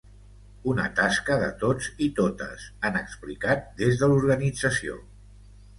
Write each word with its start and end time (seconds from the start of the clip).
Una 0.71 0.85
tasca 0.99 1.37
de 1.43 1.49
tots 1.65 1.91
i 2.07 2.09
totes, 2.21 2.67
han 2.91 2.99
explicat 3.05 3.69
des 3.85 4.03
de 4.03 4.13
l’organització. 4.15 5.03